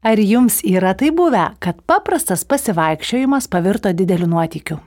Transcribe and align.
Ar 0.00 0.16
jums 0.16 0.62
yra 0.64 0.94
tai 0.96 1.10
buvę, 1.12 1.42
kad 1.60 1.82
paprastas 1.84 2.40
pasivaikščiojimas 2.48 3.50
pavirto 3.52 3.90
dideliu 3.92 4.24
nuotikiu? 4.32 4.78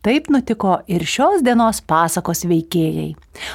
Taip 0.00 0.30
nutiko 0.32 0.78
ir 0.88 1.02
šios 1.04 1.42
dienos 1.44 1.82
pasakos 1.84 2.46
veikėjai. 2.48 3.10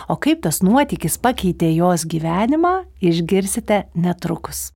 O 0.05 0.19
kaip 0.21 0.43
tas 0.45 0.61
nuotykis 0.61 1.17
pakeitė 1.17 1.71
jos 1.73 2.05
gyvenimą, 2.05 2.83
išgirsite 3.01 3.87
netrukus. 3.97 4.67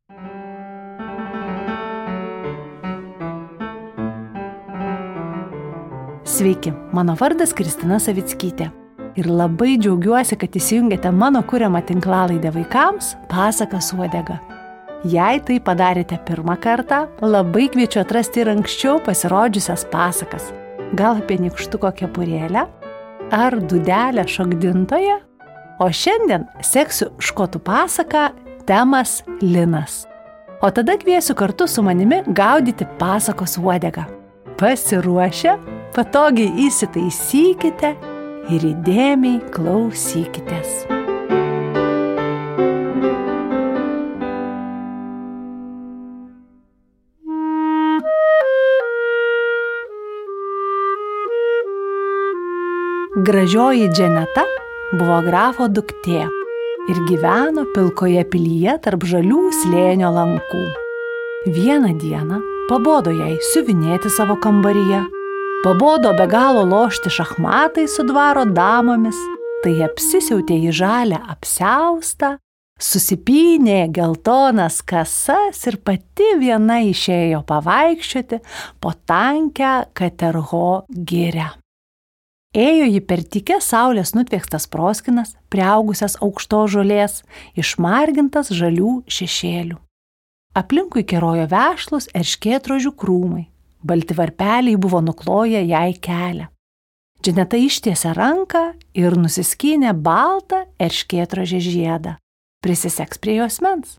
Sveiki, 6.25 6.73
mano 6.97 7.13
vardas 7.19 7.53
Kristina 7.53 7.99
Savickytė. 8.01 8.71
Ir 9.21 9.29
labai 9.29 9.75
džiaugiuosi, 9.77 10.39
kad 10.41 10.57
įsijungėte 10.57 11.13
mano 11.13 11.45
kūriamą 11.45 11.83
tinklalaidę 11.85 12.55
vaikams 12.57 13.13
Pasakas 13.29 13.93
uodega. 13.93 14.41
Jei 15.03 15.41
tai 15.43 15.57
padarėte 15.59 16.15
pirmą 16.23 16.55
kartą, 16.63 17.01
labai 17.19 17.65
kviečiu 17.73 17.99
atrasti 18.05 18.39
ir 18.39 18.53
anksčiau 18.53 19.01
pasirodžiusias 19.03 19.83
pasakas. 19.91 20.47
Gal 20.95 21.19
apie 21.19 21.35
nikštuko 21.43 21.91
kepurėlę 21.97 22.63
ar 23.35 23.57
dudelę 23.59 24.23
šokdintoje? 24.23 25.19
O 25.83 25.89
šiandien 25.91 26.47
seksiu 26.63 27.09
škotų 27.19 27.59
pasaką 27.67 28.29
temas 28.69 29.19
Linas. 29.41 30.05
O 30.63 30.71
tada 30.71 30.95
kviesiu 30.95 31.35
kartu 31.35 31.67
su 31.67 31.83
manimi 31.83 32.21
gaudyti 32.27 32.87
pasakos 32.99 33.57
uodegą. 33.59 34.07
Pasiruošę, 34.55 35.59
patogiai 35.91 36.69
įsitaisykite 36.69 37.95
ir 38.55 38.71
įdėmiai 38.71 39.41
klausykitės. 39.51 41.02
Gražioji 53.25 53.85
Dženeta 53.87 54.41
buvo 54.99 55.21
grafo 55.23 55.69
duktė 55.71 56.25
ir 56.91 56.97
gyveno 57.07 57.63
pilkoje 57.71 58.23
pilyje 58.33 58.73
tarp 58.83 59.05
žalių 59.07 59.45
slėnio 59.61 60.09
lankų. 60.11 60.63
Vieną 61.55 61.93
dieną 62.01 62.41
pabodo 62.67 63.13
jai 63.15 63.37
siuvinėti 63.53 64.11
savo 64.11 64.35
kambaryje, 64.43 65.05
pabodo 65.63 66.11
be 66.19 66.27
galo 66.35 66.65
lošti 66.67 67.13
šachmatai 67.15 67.87
su 67.87 68.03
dvaro 68.09 68.43
damomis, 68.43 69.23
tai 69.63 69.77
apsisiautė 69.87 70.59
į 70.67 70.75
žalę 70.83 71.23
apseustą, 71.37 72.35
susipynė 72.75 73.85
geltonas 73.95 74.83
kasas 74.83 75.63
ir 75.71 75.79
pati 75.79 76.33
viena 76.43 76.83
išėjo 76.91 77.45
pavaikščioti 77.47 78.43
po 78.83 78.97
tankę 79.07 79.75
Katerho 79.95 80.81
gyrę. 80.91 81.53
Ėjo 82.53 82.85
ji 82.85 82.99
per 83.01 83.23
tikę 83.25 83.57
saulės 83.65 84.11
nutvėkstas 84.13 84.67
proskinas, 84.69 85.31
priaugusias 85.49 86.19
aukšto 86.21 86.67
žolės, 86.69 87.23
išmargintas 87.57 88.51
žalių 88.53 88.99
šešėlių. 89.09 89.79
Aplinkui 90.53 91.01
kerojo 91.09 91.47
vešlus 91.49 92.11
erškėtrožių 92.13 92.91
krūmai, 92.93 93.47
balti 93.81 94.13
varpeliai 94.13 94.77
buvo 94.77 95.01
nukloję 95.01 95.63
jai 95.65 95.95
kelią. 95.97 96.45
Džineta 97.23 97.57
ištiesė 97.57 98.11
ranką 98.13 98.61
ir 99.01 99.15
nusiskynė 99.17 99.95
baltą 99.97 100.67
erškėtrožį 100.77 101.61
žiedą. 101.63 102.17
Prisiseks 102.61 103.17
prie 103.17 103.39
jos 103.39 103.57
mens. 103.65 103.95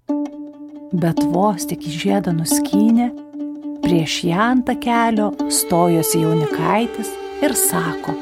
Bet 0.95 1.25
vos 1.33 1.67
tik 1.67 1.83
žiedą 1.83 2.37
nuskynė, 2.37 3.09
prieš 3.83 4.21
ją 4.29 4.47
ant 4.53 4.71
kelio 4.85 5.33
stojosi 5.51 6.23
jaunikaitis 6.23 7.11
ir 7.43 7.57
sako, 7.59 8.15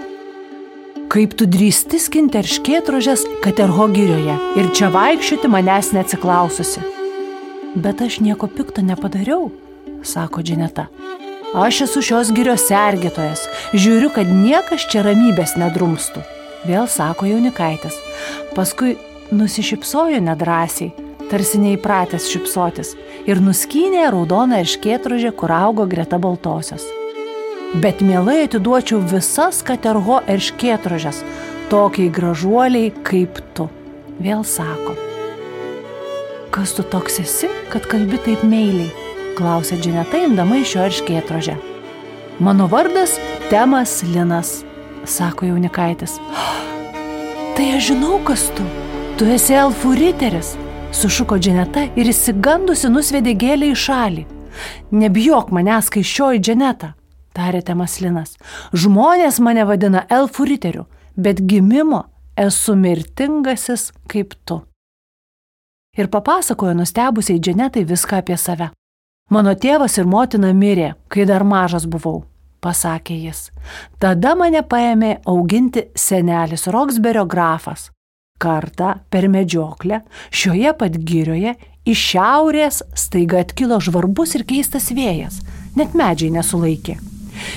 Kaip 1.12 1.34
tu 1.36 1.45
drįsti 1.45 1.98
skinti 2.00 2.39
erškėtrožės 2.40 3.27
Katerho 3.45 3.84
girioje 3.92 4.33
ir 4.56 4.68
čia 4.73 4.86
vaikščioti 4.95 5.50
manęs 5.52 5.90
neatsiklaususi. 5.92 6.80
Bet 7.84 8.00
aš 8.00 8.17
nieko 8.24 8.48
pikto 8.48 8.80
nepadariau, 8.80 9.50
sako 10.08 10.40
Džineta. 10.40 10.86
Aš 11.52 11.83
esu 11.84 12.00
šios 12.08 12.30
girios 12.33 12.64
sergėtojas, 12.70 13.42
žiūriu, 13.77 14.08
kad 14.14 14.33
niekas 14.33 14.89
čia 14.89 15.05
ramybės 15.05 15.52
nedrumstų. 15.61 16.24
Vėl 16.64 16.89
sako 16.89 17.29
jaunikaitis. 17.29 18.00
Paskui 18.56 18.94
nusišypsojo 19.36 20.24
nedrasiai, 20.24 20.94
tarsi 21.29 21.61
neįpratęs 21.61 22.33
šypsotis, 22.33 22.96
ir 23.29 23.44
nuskynė 23.44 24.08
raudoną 24.17 24.64
erškėtrožę, 24.64 25.36
kur 25.36 25.52
augo 25.61 25.84
greta 25.92 26.17
baltosios 26.17 26.89
bet 27.74 28.00
mielai 28.05 28.42
atiduočiau 28.46 29.00
visas 29.12 29.62
katerho 29.64 30.20
erškėtrožės, 30.28 31.22
tokiai 31.72 32.10
gražuoliai 32.12 32.92
kaip 33.06 33.40
tu. 33.56 33.68
Vėl 34.22 34.44
sako. 34.44 34.94
Kas 36.52 36.74
tu 36.77 36.84
toks 36.84 37.16
esi, 37.22 37.48
kad 37.72 37.88
kalbi 37.88 38.20
taip 38.20 38.44
meiliai? 38.44 38.92
klausė 39.38 39.78
Džineta 39.80 40.20
imdama 40.27 40.58
iš 40.61 40.74
jo 40.77 40.84
erškėtrožę. 40.84 41.56
Mano 42.44 42.66
vardas 42.68 43.16
Temas 43.48 44.02
Linas, 44.05 44.58
sako 45.08 45.48
jaunikaitis. 45.48 46.18
Tai 47.56 47.68
aš 47.78 47.92
žinau, 47.92 48.18
kas 48.27 48.44
tu. 48.56 48.68
Tu 49.16 49.28
esi 49.32 49.56
elfų 49.56 49.96
riteris, 49.96 50.55
sušuko 50.92 51.40
Džineta 51.40 51.88
ir 51.96 52.12
įsigandusi 52.12 52.92
nusvedė 52.92 53.32
gėlę 53.38 53.72
į 53.72 53.78
šalį. 53.86 54.27
Nebijok 54.92 55.52
manęs, 55.56 55.88
kai 55.92 56.05
šioji 56.05 56.44
Džineta 56.44 56.92
tarė 57.36 57.62
Temaslinas. 57.66 58.36
Žmonės 58.72 59.40
mane 59.44 59.64
vadina 59.68 60.04
elfų 60.10 60.48
riteriu, 60.52 60.86
bet 61.16 61.40
gimimo 61.48 62.04
esu 62.36 62.76
mirtingasis 62.76 63.90
kaip 64.08 64.34
tu. 64.44 64.62
Ir 65.96 66.08
papasakojo 66.08 66.72
nustebusiai 66.74 67.40
Dženetai 67.40 67.84
viską 67.84 68.22
apie 68.22 68.36
save. 68.40 68.70
Mano 69.32 69.52
tėvas 69.56 69.98
ir 70.00 70.08
motina 70.08 70.52
mirė, 70.56 70.94
kai 71.08 71.26
dar 71.28 71.44
mažas 71.44 71.84
buvau, 71.88 72.24
pasakė 72.64 73.16
jis. 73.26 73.50
Tada 74.00 74.34
mane 74.36 74.64
paėmė 74.64 75.18
auginti 75.28 75.86
senelis 75.96 76.66
Roksberio 76.72 77.26
grafas. 77.28 77.90
Kartą 78.40 78.96
per 79.12 79.28
medžioklę 79.30 80.00
šioje 80.34 80.72
pat 80.80 80.96
girioje 80.96 81.54
iš 81.84 82.08
šiaurės 82.08 82.82
staiga 82.98 83.44
atkilo 83.44 83.78
žvarbus 83.80 84.34
ir 84.38 84.48
keistas 84.48 84.90
vėjas, 84.96 85.42
net 85.76 85.94
medžiai 85.94 86.32
nesulaikė 86.34 86.98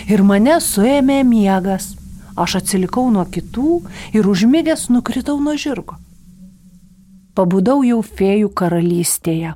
ir 0.07 0.23
mane 0.23 0.59
suėmė 0.61 1.23
miegas. 1.27 1.93
Aš 2.35 2.57
atsilikau 2.59 3.07
nuo 3.11 3.23
kitų 3.31 3.81
ir 4.15 4.27
užmigęs 4.27 4.89
nukritau 4.91 5.37
nuo 5.39 5.55
žirgo. 5.55 5.95
Pabudau 7.35 7.81
jau 7.83 8.01
fėjų 8.03 8.49
karalystėje, 8.55 9.53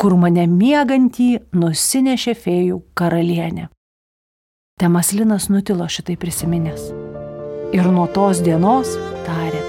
kur 0.00 0.16
mane 0.20 0.46
miegantį 0.48 1.28
nusinešė 1.56 2.34
fėjų 2.36 2.80
karalienė. 2.96 3.68
Temaslinas 4.80 5.48
nutilo 5.52 5.88
šitai 5.88 6.16
prisiminęs. 6.20 6.90
Ir 7.76 7.88
nuo 7.92 8.06
tos 8.12 8.40
dienos, 8.44 8.94
tarė, 9.26 9.60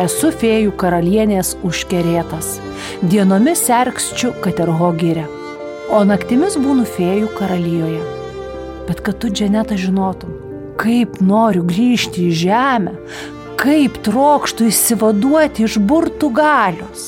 esu 0.00 0.32
fėjų 0.32 0.72
karalienės 0.80 1.56
užkerėtas. 1.64 2.54
Dienomis 3.02 3.66
serkščiu 3.68 4.32
Katerho 4.44 4.92
gyrę, 4.96 5.28
o 5.92 6.04
naktimis 6.08 6.56
būnu 6.60 6.88
fėjų 6.88 7.32
karalijoje 7.36 8.21
bet 8.88 9.02
kad 9.04 9.18
tu, 9.22 9.30
Dženeta, 9.30 9.76
žinotum, 9.76 10.34
kaip 10.80 11.20
noriu 11.22 11.64
grįžti 11.68 12.28
į 12.28 12.36
žemę, 12.42 12.94
kaip 13.60 14.00
trokštų 14.06 14.68
įsivaduoti 14.72 15.66
iš 15.66 15.78
burtų 15.78 16.32
galios. 16.34 17.06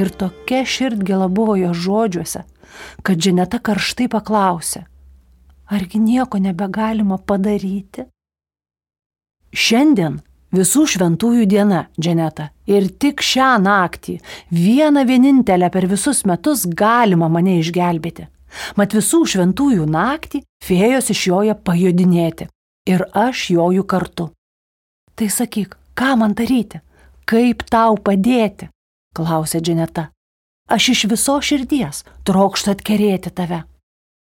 Ir 0.00 0.08
tokia 0.14 0.62
širdgėla 0.64 1.28
buvo 1.28 1.56
jo 1.58 1.72
žodžiuose, 1.74 2.44
kad 3.04 3.20
Dženeta 3.20 3.60
karštai 3.60 4.08
paklausė, 4.12 4.86
argi 5.68 6.00
nieko 6.00 6.40
nebegalima 6.40 7.18
padaryti? 7.18 8.06
Šiandien 9.52 10.20
visų 10.52 10.86
šventųjų 10.94 11.46
diena, 11.48 11.86
Dženeta, 12.00 12.50
ir 12.68 12.88
tik 13.00 13.24
šią 13.24 13.56
naktį, 13.64 14.18
vieną 14.52 15.04
vienintelę 15.08 15.68
per 15.72 15.88
visus 15.90 16.22
metus 16.28 16.64
galima 16.64 17.28
mane 17.32 17.58
išgelbėti. 17.60 18.28
Mat 18.76 18.94
visų 18.96 19.22
šventųjų 19.32 19.86
naktį 19.88 20.42
fėjos 20.64 21.10
išjoja 21.14 21.56
pajudinėti 21.64 22.48
ir 22.88 23.04
aš 23.16 23.48
joju 23.54 23.84
kartu. 23.88 24.30
Tai 25.16 25.28
sakyk, 25.28 25.76
ką 25.96 26.16
man 26.20 26.36
daryti, 26.36 26.80
kaip 27.28 27.64
tau 27.70 27.96
padėti, 27.96 28.68
klausė 29.16 29.60
Džineta. 29.60 30.08
Aš 30.72 30.88
iš 30.94 31.04
viso 31.10 31.36
širdies 31.42 32.04
trokštų 32.28 32.76
atkerėti 32.76 33.32
tave. 33.34 33.64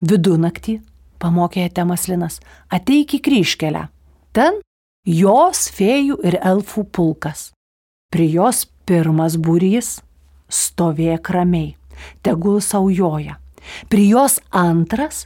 Vidunaktį, 0.06 0.80
pamokė 1.22 1.66
Temaslinas, 1.74 2.42
ateik 2.70 3.16
į 3.18 3.22
kryškelę. 3.26 3.88
Ten 4.36 4.60
jos 5.08 5.70
fėjų 5.74 6.20
ir 6.28 6.38
elfų 6.44 6.86
pulkas. 6.92 7.50
Prie 8.14 8.28
jos 8.30 8.66
pirmas 8.86 9.40
būrys 9.42 9.98
stovėk 10.52 11.32
ramiai 11.34 11.74
tegul 12.22 12.62
saujoja. 12.62 13.40
Prie 13.90 14.10
jos 14.10 14.40
antras 14.52 15.26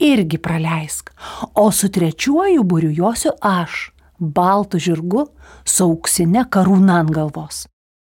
irgi 0.00 0.38
praleisk, 0.38 1.12
o 1.54 1.70
su 1.72 1.90
trečiuoju 1.92 2.64
būriu 2.64 2.90
josiu 2.96 3.34
aš, 3.44 3.90
baltu 4.18 4.80
žirgu, 4.80 5.26
su 5.64 5.84
auksinė 5.86 6.46
karūna 6.52 7.00
ant 7.04 7.12
galvos. 7.14 7.66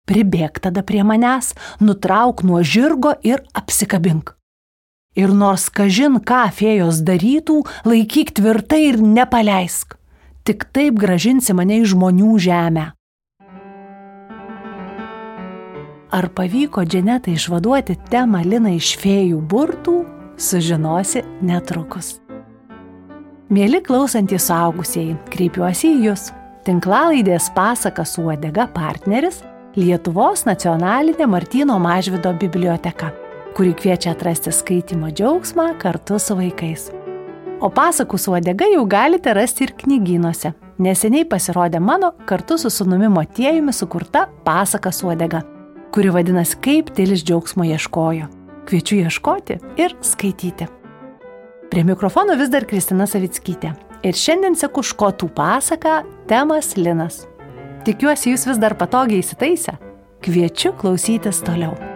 Pribėg 0.08 0.60
tada 0.64 0.84
prie 0.88 1.04
manęs, 1.04 1.54
nutrauk 1.84 2.44
nuo 2.48 2.62
žirgo 2.64 3.16
ir 3.28 3.44
apsikabink. 3.56 4.34
Ir 5.18 5.34
nors 5.34 5.68
kažin 5.74 6.20
ką 6.24 6.46
fėjos 6.54 7.02
darytų, 7.04 7.64
laikyk 7.88 8.36
tvirtai 8.38 8.84
ir 8.92 9.02
nepaleisk. 9.02 9.98
Tik 10.48 10.70
taip 10.72 11.00
gražinsi 11.02 11.56
mane 11.58 11.82
į 11.82 11.90
žmonių 11.92 12.38
žemę. 12.40 12.92
Ar 16.12 16.30
pavyko 16.30 16.86
Dženetai 16.86 17.34
išvaduoti 17.36 17.98
temą 18.10 18.40
Liną 18.48 18.72
iš 18.78 18.94
fėjų 19.02 19.42
burtų, 19.52 19.98
sužinosi 20.40 21.24
netrukus. 21.44 22.14
Mėly 23.52 23.82
klausantys 23.84 24.48
suaugusieji, 24.48 25.18
kreipiuosi 25.32 25.90
į 25.92 26.06
Jūs. 26.08 26.30
Tinklalaidės 26.68 27.50
pasakas 27.56 28.18
uodega 28.20 28.68
partneris 28.72 29.42
Lietuvos 29.76 30.46
nacionalinė 30.48 31.28
Martino 31.28 31.76
Mažvido 31.80 32.32
biblioteka, 32.40 33.12
kuri 33.56 33.76
kviečia 33.76 34.16
atrasti 34.16 34.52
skaitimo 34.56 35.12
džiaugsmą 35.12 35.74
kartu 35.80 36.20
su 36.20 36.40
vaikais. 36.40 36.88
O 37.60 37.68
pasakų 37.74 38.20
uodega 38.32 38.68
jau 38.72 38.88
galite 38.88 39.36
rasti 39.36 39.68
ir 39.68 39.76
knygynuose. 39.84 40.54
Neseniai 40.80 41.26
pasirodė 41.28 41.80
mano 41.82 42.14
kartu 42.30 42.58
su 42.62 42.70
sunumi 42.70 43.10
Motiejumi 43.10 43.74
sukurta 43.74 44.28
pasaka 44.46 44.92
su 44.92 45.08
uodega, 45.08 45.42
kuri 45.94 46.12
vadinasi 46.14 46.60
Kaip 46.64 46.92
Tilis 46.96 47.24
džiaugsmo 47.26 47.66
ieškojo. 47.68 48.28
Kviečiu 48.68 49.00
ieškoti 49.06 49.60
ir 49.80 49.96
skaityti. 50.04 50.68
Prie 51.72 51.84
mikrofono 51.84 52.36
vis 52.40 52.52
dar 52.52 52.68
Kristina 52.68 53.08
Savickytė. 53.08 53.74
Ir 54.06 54.16
šiandien 54.16 54.56
seku 54.56 54.84
škotų 54.86 55.32
pasaką 55.36 56.02
Temas 56.30 56.76
Linas. 56.78 57.24
Tikiuosi, 57.88 58.34
jūs 58.34 58.48
vis 58.50 58.62
dar 58.62 58.78
patogiai 58.80 59.24
įsitaisę. 59.24 59.78
Kviečiu 60.24 60.74
klausytis 60.78 61.44
toliau. 61.46 61.87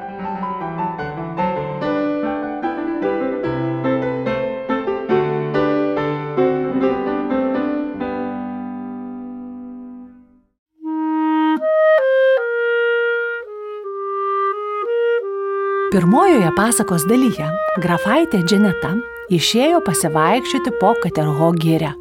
Pirmojoje 15.91 16.49
pasakos 16.55 17.03
dalyje 17.09 17.47
grafaitė 17.83 18.41
Dženeta 18.47 18.95
išėjo 19.35 19.83
pasivaikščioti 19.83 20.75
po 20.79 20.95
Katerho 21.03 21.51
gėrę 21.59 21.93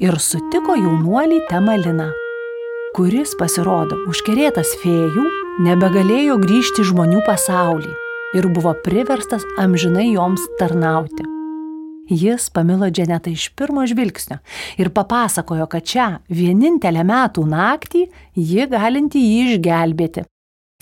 ir 0.00 0.20
sutiko 0.20 0.76
jaunuolį 0.80 1.42
Temaliną 1.50 2.10
kuris 2.94 3.32
pasirodo 3.34 3.96
užkerėtas 4.06 4.76
fėjų, 4.78 5.22
nebegalėjo 5.66 6.36
grįžti 6.38 6.84
į 6.84 6.90
žmonių 6.92 7.22
pasaulį 7.26 7.90
ir 8.38 8.46
buvo 8.54 8.70
priverstas 8.84 9.42
amžinai 9.58 10.12
joms 10.12 10.44
tarnauti. 10.60 11.26
Jis 12.06 12.46
pamilo 12.54 12.86
Dženetą 12.92 13.32
iš 13.32 13.48
pirmo 13.58 13.86
žvilgsnio 13.88 14.38
ir 14.78 14.92
papasakojo, 14.94 15.66
kad 15.72 15.88
čia 15.88 16.06
vienintelę 16.30 17.02
metų 17.08 17.48
naktį 17.50 18.04
ji 18.38 18.68
galinti 18.70 19.22
jį 19.24 19.56
išgelbėti. 19.56 20.28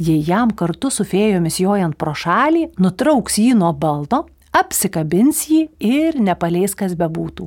Jei 0.02 0.22
jam 0.26 0.50
kartu 0.50 0.90
su 0.90 1.04
fėjomis 1.06 1.60
jojant 1.62 1.94
pro 1.98 2.14
šalį, 2.16 2.72
nutrauks 2.82 3.36
jį 3.38 3.52
nuo 3.60 3.70
baldo, 3.76 4.24
apsikabins 4.50 5.44
jį 5.46 5.60
ir 5.78 6.18
nepaleis 6.18 6.74
kas 6.74 6.96
bebūtų. 6.98 7.46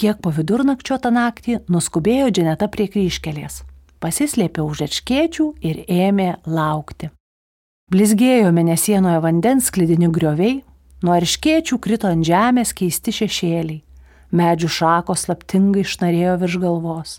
Kiek 0.00 0.22
po 0.24 0.32
vidurnakčio 0.32 0.96
tą 1.02 1.10
naktį 1.12 1.58
nuskubėjo 1.68 2.30
Dženeta 2.32 2.70
prie 2.72 2.86
kryškelės. 2.88 3.60
Pasislėpė 4.00 4.64
už 4.64 4.86
atškėčių 4.86 5.46
ir 5.60 5.82
ėmė 5.84 6.30
laukti. 6.48 7.10
Blizgėjo 7.92 8.54
mėnesienoje 8.56 9.20
vandens 9.20 9.68
sklidini 9.68 10.08
grioviai, 10.08 10.62
nuo 11.04 11.12
arškėčių 11.18 11.76
krito 11.84 12.08
ant 12.08 12.24
žemės 12.24 12.72
keisti 12.78 13.12
šešėliai, 13.12 13.82
medžių 14.32 14.70
šakos 14.78 15.26
slaptingai 15.26 15.84
išnarėjo 15.84 16.38
virš 16.40 16.56
galvos. 16.62 17.18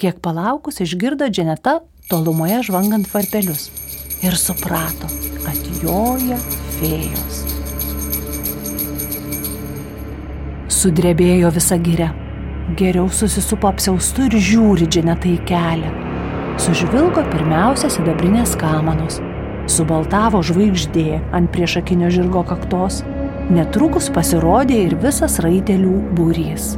Kiek 0.00 0.18
palaukus 0.24 0.82
išgirdo 0.82 1.28
Dženeta 1.30 1.78
tolumoje 2.08 2.62
žvangant 2.62 3.08
varpelius 3.10 3.66
ir 4.22 4.36
suprato, 4.38 5.08
atjoja 5.50 6.38
fėjos. 6.76 7.40
Sudrebėjo 10.70 11.50
visa 11.56 11.78
giria. 11.82 12.12
Geriau 12.78 13.08
susisupo 13.10 13.70
apsiaustu 13.70 14.26
ir 14.26 14.36
žiūri 14.48 14.86
džinetai 14.90 15.36
kelią. 15.48 15.90
Sužvilgo 16.62 17.24
pirmiausia 17.32 17.90
sidabrinės 17.92 18.54
kamanos. 18.60 19.18
Subaltavo 19.70 20.42
žvaigždė 20.46 21.20
ant 21.34 21.50
priešakinio 21.54 22.10
žirgo 22.14 22.44
kaktos. 22.46 23.02
Netrukus 23.50 24.10
pasirodė 24.14 24.78
ir 24.86 24.96
visas 25.02 25.40
raitelių 25.42 25.96
būrys. 26.18 26.74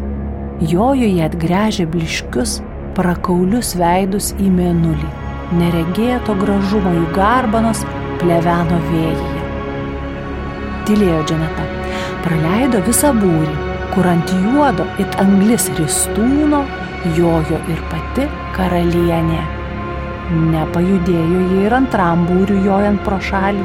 Jojo 0.58 1.06
jie 1.06 1.22
atgręžė 1.24 1.86
bliškius, 1.92 2.58
prakaulius 2.98 3.72
veidus 3.78 4.34
į 4.42 4.50
mėnulį. 4.58 5.14
Neregėto 5.58 6.36
gražumo 6.42 6.92
jų 6.98 7.06
garbanos 7.16 7.86
pleveno 8.20 8.82
vėjyje. 8.90 9.46
Tylėjo 10.88 11.24
Dženeta. 11.30 11.70
Praleido 12.26 12.82
visą 12.84 13.14
būrį 13.16 13.68
kur 13.98 14.06
ant 14.06 14.30
juodo 14.30 14.84
it 15.02 15.16
anglis 15.18 15.64
ristūno 15.78 16.60
jojo 17.16 17.56
ir 17.72 17.80
pati 17.90 18.26
karalienė. 18.56 19.40
Nepajudėjo 20.52 21.40
jie 21.52 21.64
ir 21.66 21.74
antram 21.74 22.22
būriui 22.28 22.60
jojant 22.68 23.02
pro 23.06 23.18
šalį. 23.28 23.64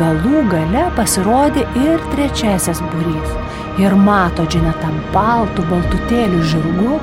Galų 0.00 0.42
gale 0.50 0.88
pasirodė 0.96 1.66
ir 1.84 2.02
trečiasis 2.14 2.80
būrys. 2.90 3.36
Ir 3.78 3.94
mato 3.94 4.42
džinetam 4.50 4.96
baltų 5.14 5.62
baltutėlių 5.68 6.40
žirgų 6.50 6.96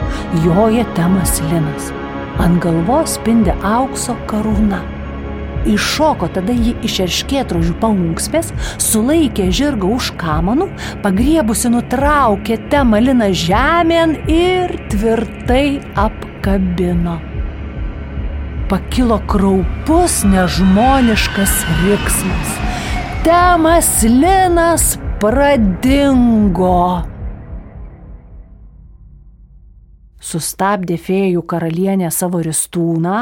joja 0.44 0.84
temas 0.98 1.38
linas. 1.48 1.94
Ant 2.44 2.60
galvos 2.64 3.14
spindi 3.16 3.54
aukso 3.64 4.18
karūna. 4.28 4.82
Iššoko 5.66 6.28
tada 6.36 6.54
jį 6.54 6.74
iš 6.86 6.98
erškėtrožių 7.06 7.78
paunksmės, 7.82 8.52
sulaikė 8.84 9.48
žirgą 9.56 9.94
už 9.96 10.12
kamanų, 10.20 10.68
pagriebusi 11.06 11.72
nutraukė 11.74 12.60
temaliną 12.74 13.32
žemėn 13.34 14.18
ir 14.30 14.76
tvirtai 14.92 15.80
apkabino. 15.96 17.16
Pakilo 18.70 19.22
kraupus 19.32 20.24
nežmoniškas 20.28 21.58
riksmas. 21.86 22.54
Temas 23.26 23.90
linas 24.06 24.96
pradingo. 25.26 27.02
sustabdė 30.26 30.96
fėjų 30.98 31.44
karalienė 31.46 32.10
savo 32.10 32.40
ristūną, 32.42 33.18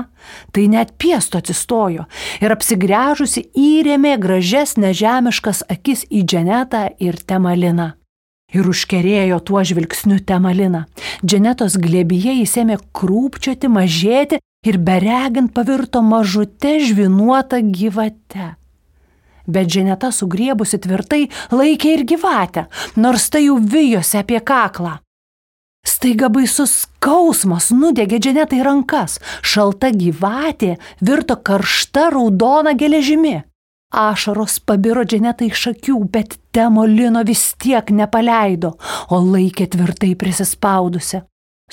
tai 0.56 0.64
net 0.72 0.94
piesto 0.96 1.42
atsistojo 1.42 2.06
ir 2.40 2.56
apsigręžusi 2.56 3.44
įrėmė 3.60 4.14
gražias 4.24 4.78
nežemiškas 4.80 5.66
akis 5.76 6.06
į 6.08 6.24
Dženetą 6.24 6.86
ir 7.04 7.20
Temaliną. 7.20 7.90
Ir 8.56 8.72
užkerėjo 8.72 9.42
tuo 9.44 9.66
žvilgsniu 9.68 10.22
Temaliną. 10.24 10.86
Dženetos 11.28 11.76
glėbyje 11.76 12.40
įsėmė 12.46 12.80
krūpčioti, 12.96 13.68
mažėti 13.68 14.40
ir 14.64 14.80
beregint 14.80 15.52
pavirto 15.52 16.04
mažute 16.08 16.78
žvinuota 16.88 17.60
gyvate. 17.60 18.54
Bet 19.48 19.68
Dženeta 19.68 20.12
sugriebusi 20.16 20.80
tvirtai 20.80 21.26
laikė 21.52 21.98
ir 21.98 22.04
gyvatę, 22.08 22.68
nors 22.96 23.30
tai 23.30 23.46
jau 23.48 23.58
vijosi 23.60 24.20
apie 24.22 24.40
kaklą. 24.40 25.00
Staiga 25.84 26.30
baisus 26.32 26.86
skausmas 26.86 27.68
nudegė 27.76 28.22
dženetai 28.24 28.62
rankas, 28.64 29.18
šalta 29.44 29.90
gyvatė 29.92 30.78
virto 31.04 31.36
karšta 31.36 32.08
raudona 32.14 32.72
geležimi. 32.80 33.42
Ašaros 33.94 34.58
pabiro 34.66 35.04
dženetai 35.06 35.52
iš 35.52 35.68
akių, 35.74 35.98
bet 36.14 36.38
Temolino 36.56 37.22
vis 37.28 37.52
tiek 37.62 37.92
nepaleido, 37.94 38.74
o 39.12 39.20
laikė 39.22 39.68
tvirtai 39.76 40.14
prisispaudusi. 40.18 41.22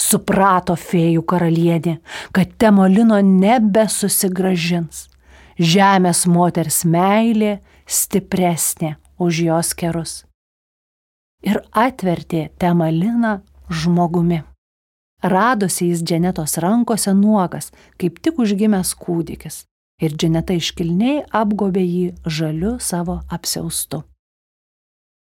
Suprato 0.00 0.76
fėjų 0.80 1.22
karalienė, 1.30 1.98
kad 2.34 2.52
Temolino 2.58 3.20
nebesusigražins. 3.24 5.09
Žemės 5.60 6.24
moters 6.24 6.86
meilė 6.88 7.58
stipresnė 7.84 8.94
už 9.20 9.40
jos 9.44 9.72
kerus. 9.76 10.12
Ir 11.44 11.60
atvertė 11.76 12.48
Temaliną 12.56 13.40
žmogumi. 13.68 14.40
Radosi 15.20 15.90
jis 15.90 16.00
Dženetos 16.00 16.56
rankose 16.64 17.12
nuogas, 17.12 17.68
kaip 18.00 18.22
tik 18.24 18.40
užgimęs 18.40 18.94
kūdikis. 18.96 19.64
ir 20.00 20.14
Dženeta 20.16 20.54
iškilniai 20.56 21.26
apgobė 21.28 21.82
jį 21.84 22.06
žaliu 22.24 22.78
savo 22.80 23.20
apseustu. 23.28 24.00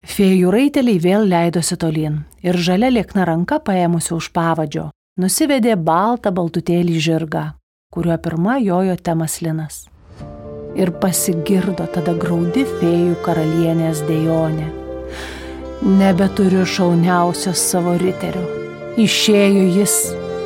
Fėjų 0.06 0.52
raiteliai 0.54 1.02
vėl 1.02 1.26
leidosi 1.26 1.74
tolyn 1.76 2.22
ir 2.46 2.54
žalia 2.54 2.92
liekna 2.94 3.26
ranka 3.26 3.58
paėmusi 3.58 4.14
už 4.14 4.30
pavadžio 4.30 4.88
nusivedė 5.18 5.74
baltą 5.74 6.30
baltutėlį 6.30 6.98
žirgą, 7.02 7.44
kuriuo 7.90 8.18
pirma 8.22 8.58
jojo 8.62 8.94
Temaslinas. 8.96 9.88
Ir 10.78 10.92
pasigirdo 11.02 11.88
tada 11.90 12.12
graudi 12.14 12.62
fėjų 12.68 13.16
karalienės 13.24 14.04
dėjonė. 14.06 14.68
Nebeturiu 15.98 16.62
šauniausios 16.66 17.58
savo 17.72 17.96
riterio. 17.98 18.44
Išėjo 18.98 19.64
jis 19.74 19.96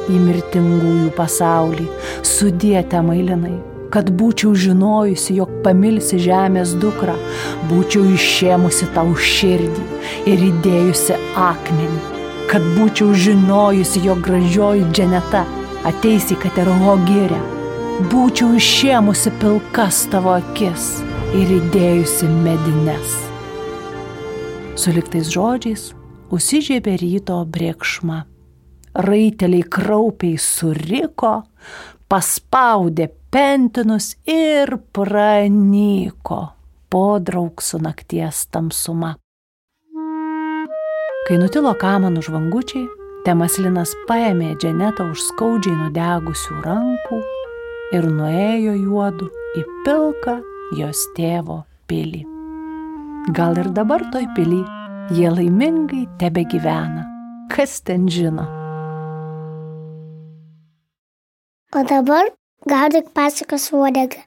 į 0.09 0.17
mirtingųjų 0.25 1.13
pasaulį, 1.19 1.87
sudėte 2.25 3.01
mailinai, 3.05 3.55
kad 3.93 4.09
būčiau 4.17 4.55
žinojusi, 4.57 5.37
jog 5.37 5.53
pamilsi 5.65 6.21
žemės 6.25 6.75
dukrą, 6.81 7.15
būčiau 7.71 8.09
išėmusi 8.17 8.89
tau 8.97 9.13
širdį 9.13 9.87
ir 10.33 10.47
įdėjusi 10.49 11.19
akmenį, 11.49 12.03
kad 12.49 12.65
būčiau 12.77 13.13
žinojusi, 13.13 14.07
jog 14.09 14.25
gražioji 14.25 14.89
dženeta 14.93 15.45
ateis 15.89 16.33
į 16.33 16.41
Katerho 16.47 16.97
gyrę, 17.09 17.41
būčiau 18.01 18.55
išėmusi 18.57 19.31
pilkas 19.43 20.07
tavo 20.13 20.33
akis 20.39 21.03
ir 21.37 21.51
įdėjusi 21.59 22.29
medines. 22.45 23.17
Suliktais 24.81 25.29
žodžiais 25.33 25.91
užsižiebė 26.33 26.95
ryto 27.03 27.37
brėkšma. 27.53 28.23
Raiteliai 28.93 29.65
kraupiai 29.73 30.39
suriko, 30.41 31.43
paspaudė 32.09 33.11
pentinus 33.33 34.15
ir 34.29 34.73
pranyko 34.93 36.41
po 36.93 37.05
draugsų 37.21 37.81
nakties 37.85 38.47
tamsuma. 38.53 39.15
Kai 41.29 41.39
nutilo 41.41 41.73
kamanų 41.79 42.25
žvangučiai, 42.25 42.89
Temaslinas 43.23 43.93
paėmė 44.09 44.57
Dženetą 44.59 45.05
už 45.13 45.21
skaudžiai 45.29 45.77
nudegusių 45.79 46.57
rankų 46.65 47.21
ir 47.93 48.09
nuėjo 48.09 48.75
juodu 48.79 49.29
į 49.59 49.65
pilką 49.87 50.39
jos 50.79 51.05
tėvo 51.17 51.63
pilį. 51.91 52.25
Gal 53.37 53.61
ir 53.61 53.71
dabar 53.77 54.03
toj 54.15 54.27
pilį 54.37 54.63
jie 55.15 55.31
laimingai 55.31 56.07
tebe 56.19 56.45
gyvena, 56.49 57.05
kas 57.53 57.81
ten 57.87 58.09
žino. 58.11 58.49
O 61.73 61.85
dabar 61.89 62.33
gaudyk 62.69 63.13
pasakos 63.17 63.71
uodegą. 63.73 64.21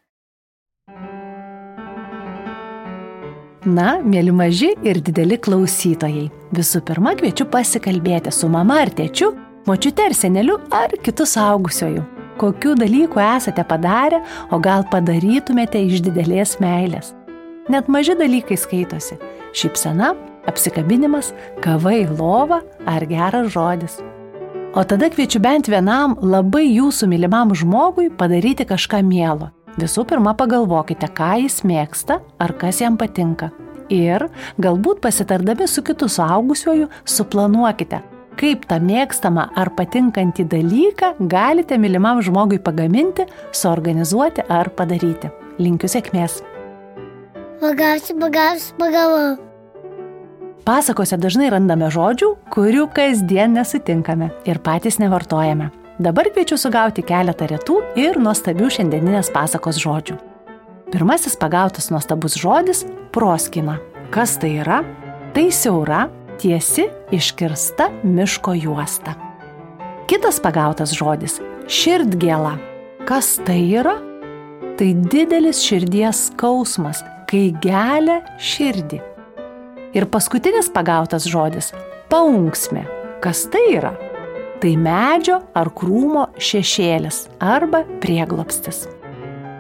Na, 3.66 3.96
mėly 4.06 4.30
maži 4.30 4.76
ir 4.86 5.00
dideli 5.02 5.40
klausytojai, 5.42 6.28
visų 6.54 6.84
pirma 6.86 7.16
kviečiu 7.18 7.48
pasikalbėti 7.50 8.34
su 8.34 8.50
mama 8.50 8.84
ar 8.84 8.94
tėčiu, 8.94 9.32
močiute 9.66 10.06
ar 10.06 10.14
seneliu 10.14 10.60
ar 10.70 10.94
kitu 11.02 11.26
saugusioju. 11.26 12.15
Kokių 12.36 12.74
dalykų 12.76 13.22
esate 13.24 13.64
padarę, 13.64 14.20
o 14.52 14.60
gal 14.60 14.84
padarytumėte 14.92 15.80
iš 15.88 16.02
didelės 16.04 16.58
meilės. 16.60 17.14
Net 17.72 17.88
maži 17.88 18.16
dalykai 18.20 18.58
skaitosi- 18.60 19.16
šypsena, 19.60 20.16
apsikabinimas, 20.46 21.32
kava 21.62 21.94
į 21.96 22.18
lovą 22.18 22.62
ar 22.86 23.06
geras 23.06 23.54
žodis. 23.54 24.02
O 24.76 24.84
tada 24.84 25.10
kviečiu 25.10 25.40
bent 25.40 25.70
vienam 25.72 26.18
labai 26.20 26.68
jūsų 26.76 27.08
mylimam 27.08 27.54
žmogui 27.56 28.10
padaryti 28.12 28.66
kažką 28.68 29.00
mielo. 29.08 29.52
Visų 29.78 30.06
pirma, 30.06 30.36
pagalvokite, 30.36 31.08
ką 31.08 31.42
jis 31.44 31.62
mėgsta 31.64 32.20
ar 32.40 32.54
kas 32.54 32.82
jam 32.82 32.98
patinka. 32.98 33.52
Ir 33.90 34.30
galbūt 34.60 35.00
pasitardami 35.00 35.68
su 35.68 35.82
kitu 35.82 36.10
suaugusiuoju, 36.10 36.90
suplanuokite, 37.06 38.02
kaip 38.40 38.66
tą 38.70 38.80
mėgstamą 38.84 39.48
ar 39.56 39.72
patinkantį 39.78 40.46
dalyką 40.52 41.14
galite 41.32 41.78
mylimam 41.82 42.22
žmogui 42.26 42.60
pagaminti, 42.64 43.28
suorganizuoti 43.56 44.46
ar 44.50 44.70
padaryti. 44.76 45.32
Linkiu 45.60 45.90
sėkmės. 45.92 46.42
Pagausiu, 47.62 48.18
pagausiu, 48.20 48.76
pagavau. 48.80 49.36
Pasakose 50.66 51.18
dažnai 51.22 51.52
randame 51.54 51.88
žodžių, 51.94 52.32
kurių 52.54 52.88
kasdien 52.96 53.54
nesutinkame 53.54 54.32
ir 54.50 54.60
patys 54.66 54.98
nevartojame. 54.98 55.70
Dabar 56.02 56.28
kviečiu 56.28 56.58
sugauti 56.60 57.06
keletą 57.06 57.48
retų 57.48 57.78
ir 58.02 58.18
nuostabių 58.20 58.68
šiandieninės 58.74 59.30
pasakos 59.32 59.78
žodžių. 59.80 60.18
Pirmasis 60.92 61.38
pagautas 61.40 61.88
nuostabus 61.94 62.36
žodis- 62.36 62.84
proskina. 63.16 63.80
Kas 64.12 64.38
tai 64.38 64.58
yra? 64.60 64.84
Tai 65.34 65.48
siaura, 65.52 66.10
tiesi, 66.40 66.88
iškirsta 67.12 67.90
miško 68.04 68.54
juosta. 68.54 69.16
Kitas 70.08 70.40
pagautas 70.40 70.94
žodis- 70.94 71.40
širdgėla. 71.78 72.58
Kas 73.06 73.40
tai 73.46 73.62
yra? 73.74 73.96
Tai 74.78 74.94
didelis 74.94 75.64
širdies 75.64 76.30
skausmas, 76.30 77.04
kai 77.28 77.52
gelia 77.62 78.22
širdį. 78.38 79.02
Ir 79.94 80.06
paskutinis 80.06 80.70
pagautas 80.70 81.26
žodis- 81.26 81.72
paunksmė. 82.12 82.86
Kas 83.22 83.48
tai 83.48 83.66
yra? 83.78 83.96
Tai 84.60 84.76
medžio 84.76 85.42
ar 85.56 85.70
krūmo 85.70 86.28
šešėlis 86.38 87.28
arba 87.40 87.84
prieglopstis. 88.00 88.88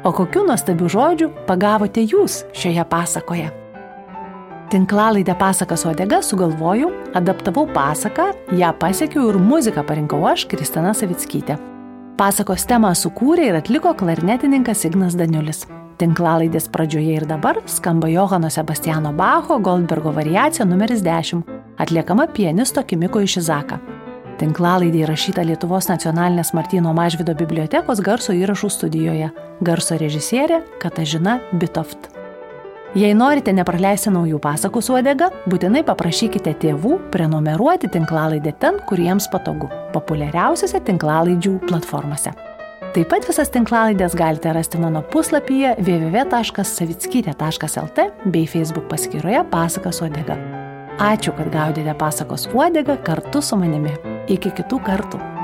O 0.03 0.11
kokiu 0.11 0.45
nuostabiu 0.45 0.85
žodžiu 0.85 1.31
pagavote 1.47 2.05
jūs 2.05 2.43
šioje 2.53 2.85
pasakoje? 2.85 3.64
Tinklalaidę 4.69 5.35
pasakas 5.35 5.85
odega 5.85 6.21
sugalvojau, 6.21 6.89
adaptavau 7.13 7.67
pasaką, 7.73 8.23
ją 8.57 8.71
pasiekiau 8.79 9.29
ir 9.29 9.37
muziką 9.37 9.83
parinkau 9.85 10.23
aš, 10.25 10.47
Kristina 10.49 10.93
Savickytė. 10.97 11.59
Pasakos 12.17 12.65
temą 12.65 12.93
sukūrė 12.97 13.51
ir 13.51 13.59
atliko 13.59 13.93
klarnetininkas 13.93 14.85
Ignas 14.89 15.17
Daniulis. 15.19 15.65
Tinklalaidės 16.01 16.65
pradžioje 16.73 17.19
ir 17.19 17.27
dabar 17.29 17.61
skamba 17.69 18.09
Johano 18.09 18.49
Sebastiano 18.49 19.13
Bacho 19.13 19.59
Goldbergo 19.59 20.11
variacija 20.15 20.65
numeris 20.65 21.05
10, 21.05 21.45
atliekama 21.77 22.25
pianisto 22.33 22.83
Kimiko 22.83 23.21
Išizaka. 23.21 23.79
Tinklalaidė 24.41 25.05
įrašyta 25.05 25.45
Lietuvos 25.45 25.91
nacionalinės 25.93 26.55
Martino 26.57 26.91
Mažvido 26.97 27.37
bibliotekos 27.37 28.01
garso 28.03 28.33
įrašų 28.33 28.73
studijoje. 28.79 29.31
Garso 29.61 30.01
režisierė 30.01 30.63
Katažina 30.81 31.39
Bitoft. 31.53 32.14
Jei 32.95 33.11
norite 33.11 33.51
nepraleisti 33.51 34.07
naujų 34.15 34.37
pasakų 34.39 34.79
su 34.79 34.93
odega, 34.95 35.27
būtinai 35.51 35.83
paprašykite 35.83 36.55
tėvų 36.61 37.11
prenumeruoti 37.11 37.91
tinklalaidę 37.91 38.55
ten, 38.61 38.77
kur 38.87 38.95
jiems 39.03 39.27
patogu- 39.33 39.67
populiariausiose 39.95 40.79
tinklalaidžių 40.79 41.67
platformose. 41.67 42.31
Taip 42.95 43.07
pat 43.11 43.27
visas 43.27 43.51
tinklalaidės 43.51 44.15
galite 44.15 44.47
rasti 44.55 44.79
mano 44.79 45.01
puslapyje 45.01 45.75
www.savickytė.lt 45.75 47.99
bei 48.31 48.47
Facebook 48.47 48.87
paskyroje 48.87 49.43
Pasakas 49.51 50.01
Odega. 50.01 50.37
Ačiū, 50.97 51.35
kad 51.35 51.51
gaudėte 51.51 51.93
pasakos 51.99 52.47
uodegą 52.53 52.97
kartu 53.03 53.41
su 53.41 53.55
manimi. 53.57 53.91
Iki 54.27 54.51
kitų 54.51 54.79
kartų. 54.79 55.34